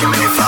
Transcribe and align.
But 0.00 0.04
you 0.04 0.10
looking 0.12 0.47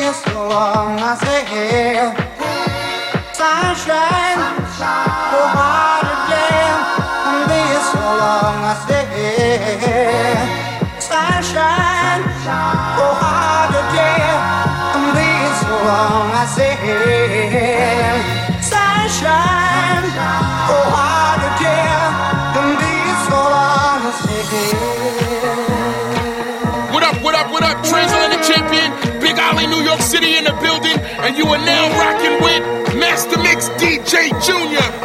So 0.00 0.48
long 0.48 0.98
I 0.98 1.14
say. 1.16 1.44
have 1.94 2.16
sunshine. 3.34 4.19
Jr. 34.28 34.99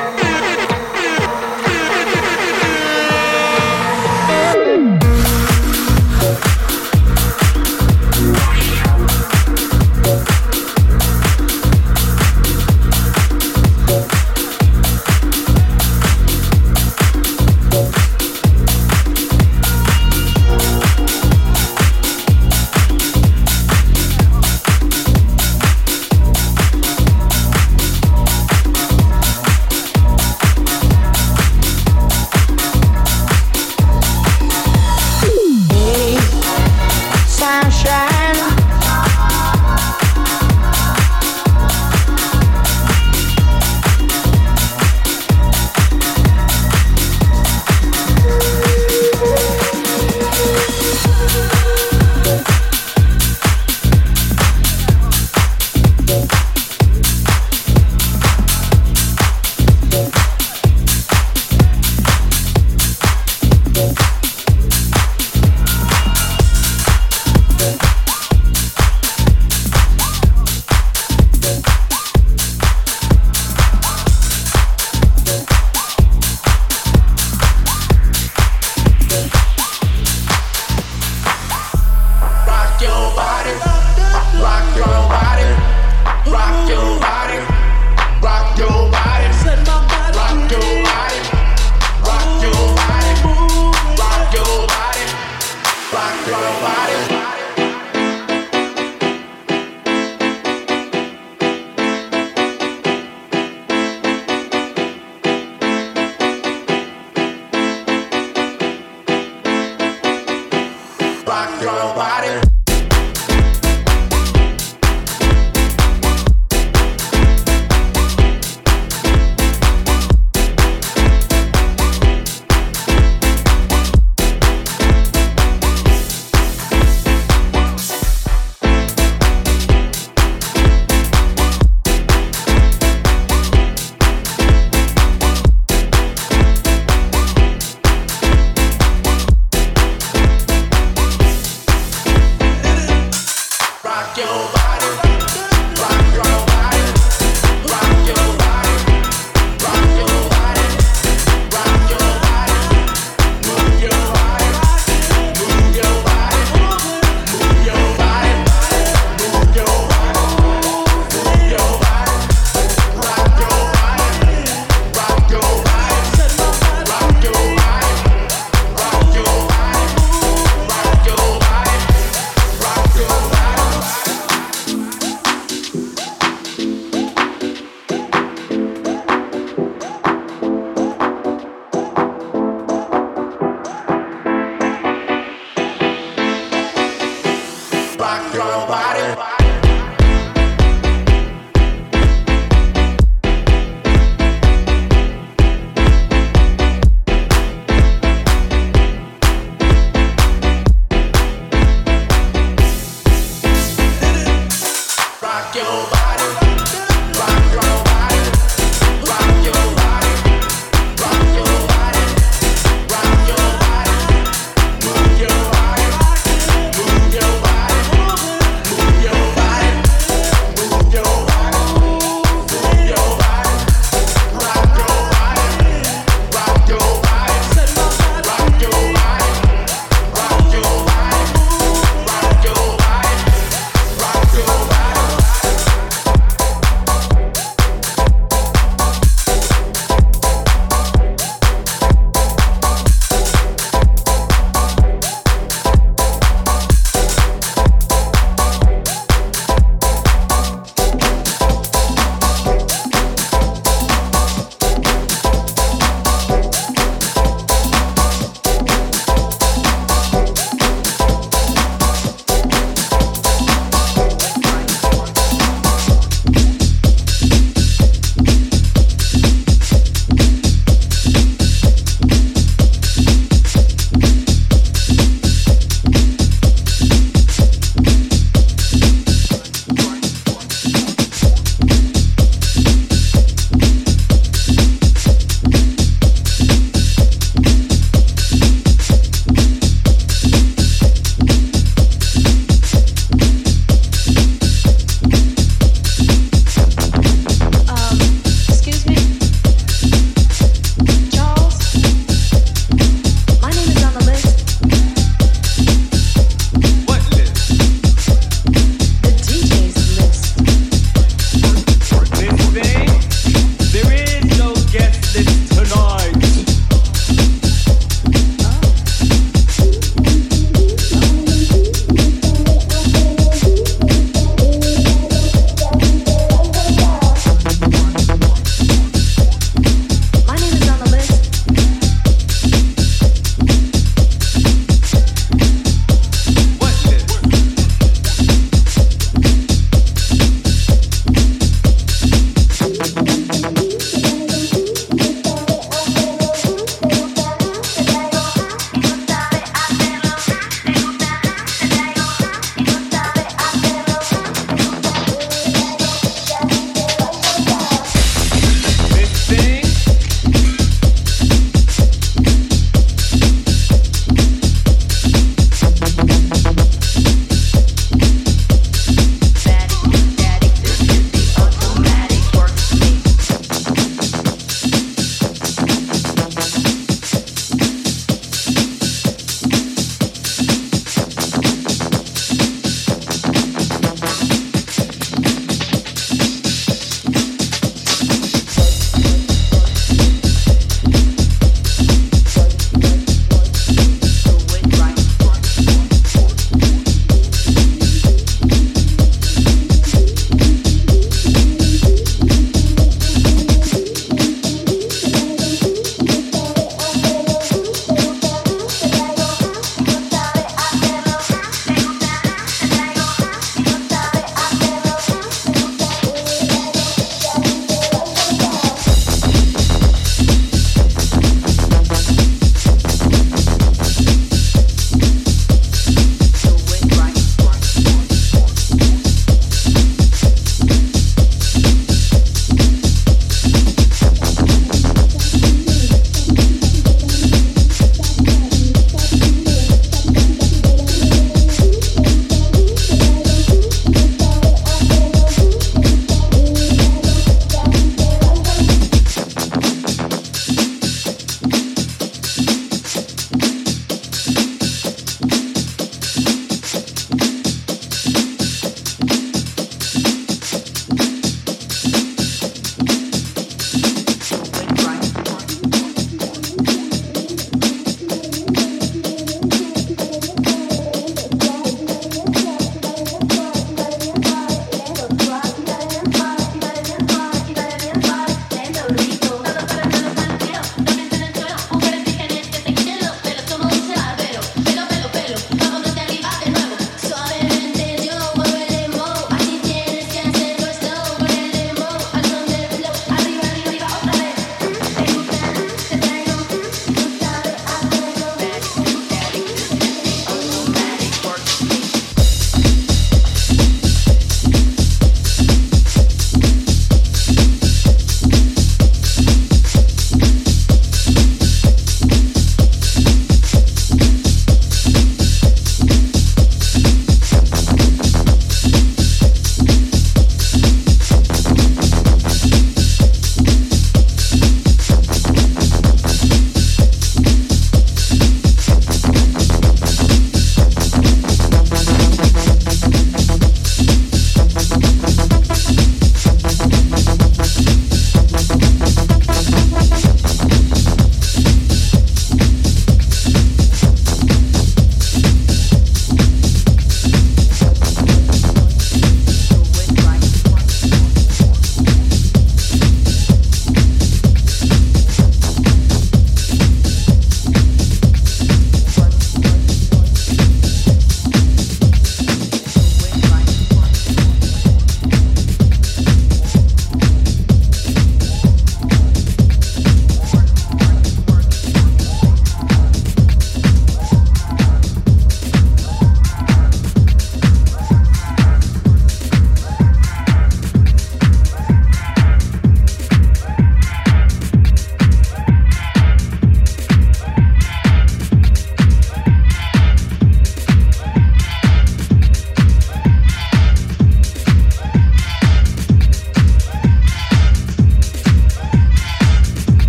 rock 111.46 111.62
your 111.62 111.96
body. 111.96 112.65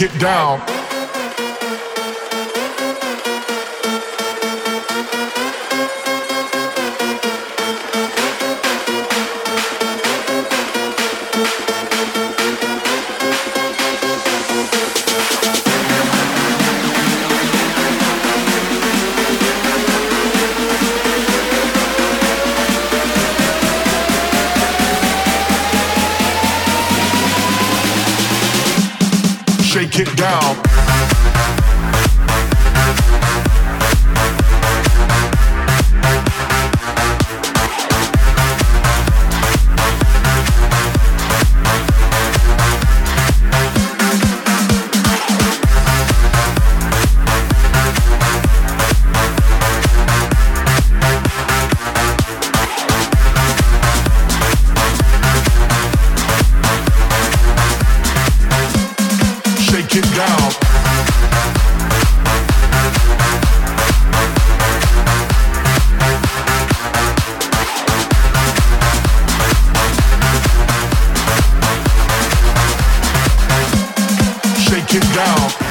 It 0.00 0.16
down. 0.20 0.77
It 74.90 75.02
down. 75.14 75.67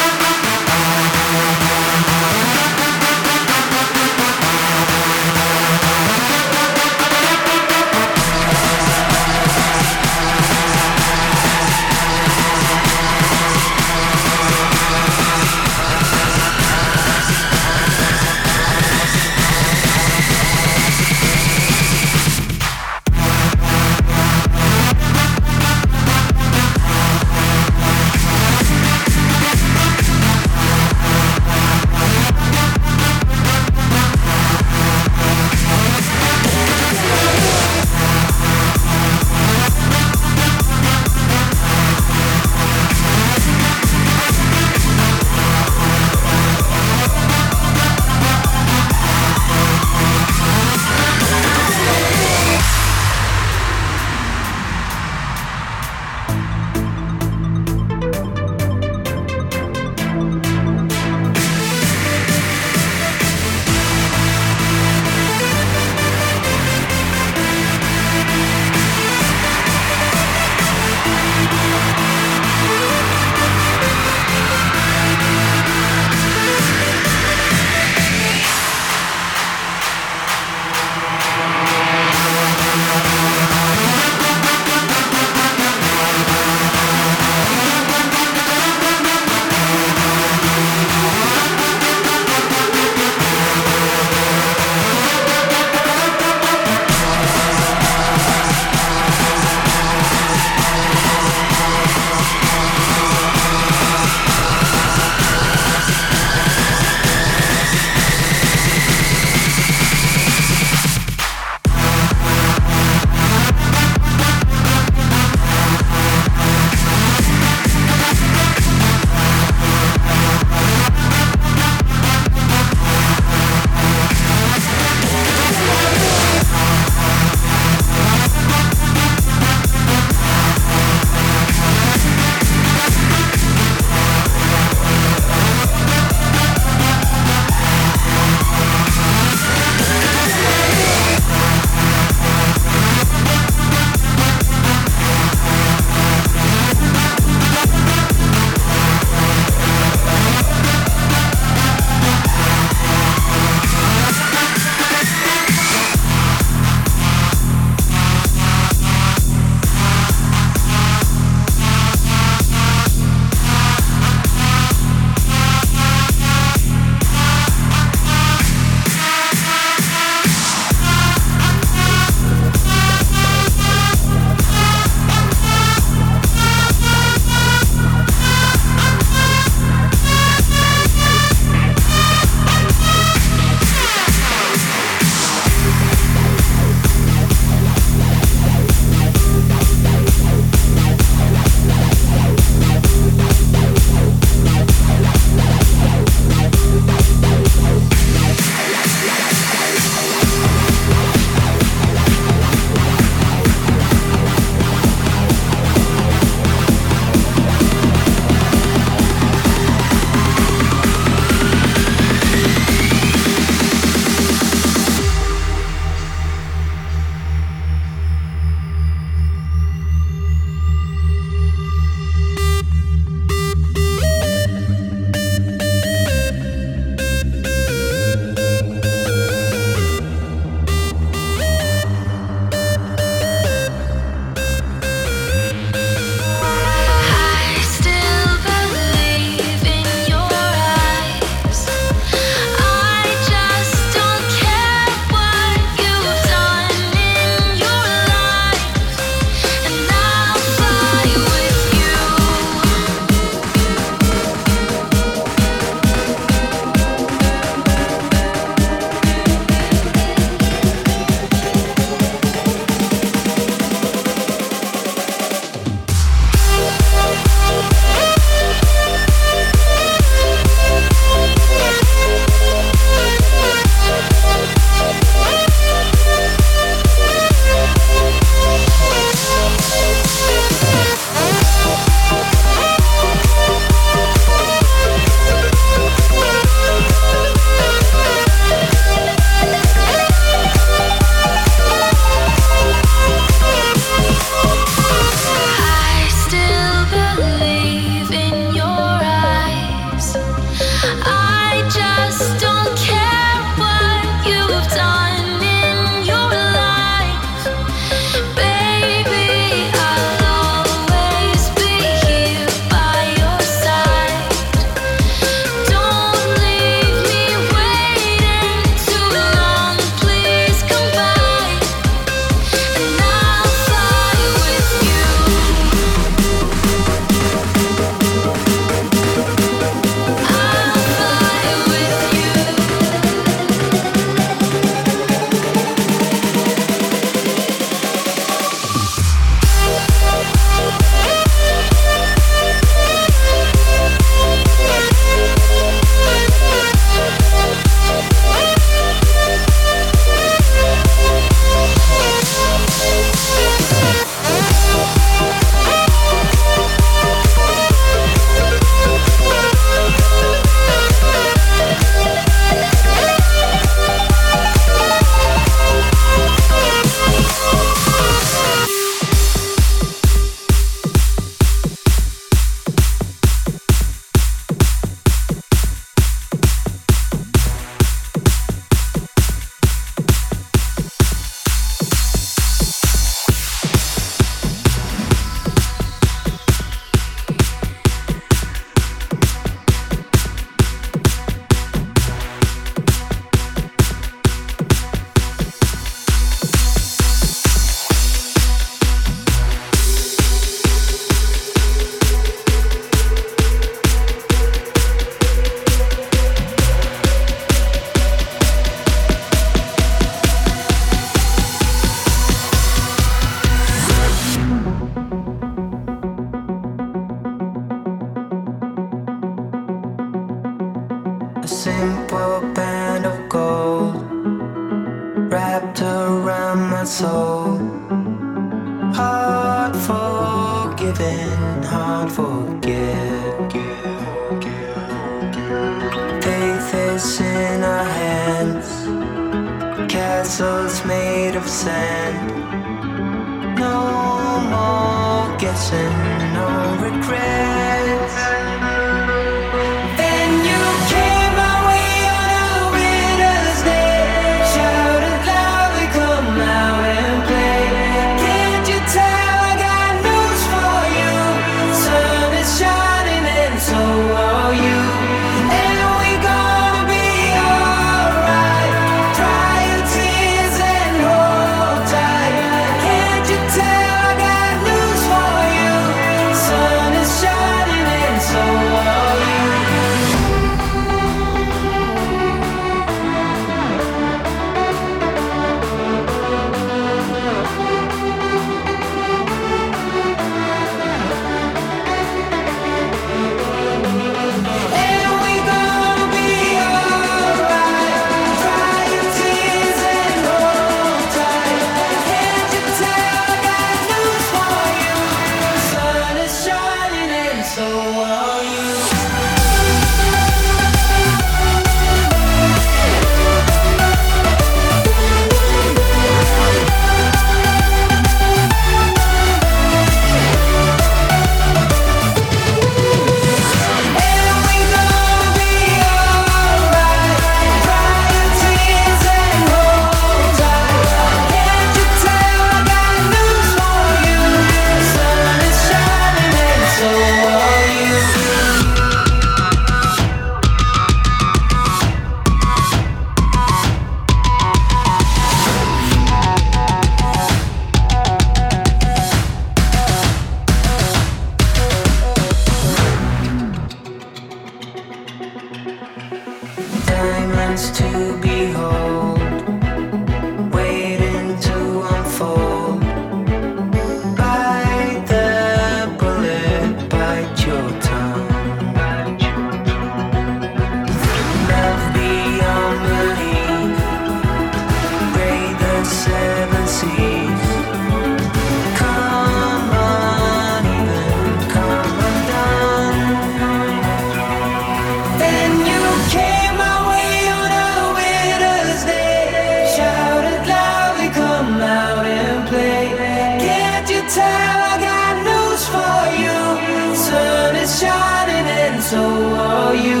So 598.91 598.99
are 598.99 599.73
you. 599.73 600.00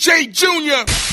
DJ 0.00 0.32
Junior. 0.32 1.09